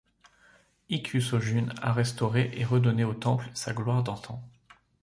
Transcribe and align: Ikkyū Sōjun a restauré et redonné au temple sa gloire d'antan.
Ikkyū 0.89 1.21
Sōjun 1.21 1.71
a 1.79 1.93
restauré 1.93 2.49
et 2.55 2.65
redonné 2.65 3.03
au 3.03 3.13
temple 3.13 3.51
sa 3.53 3.71
gloire 3.71 4.01
d'antan. 4.01 4.43